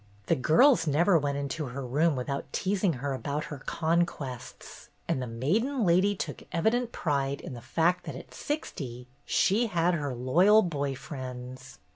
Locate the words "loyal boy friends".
10.15-11.77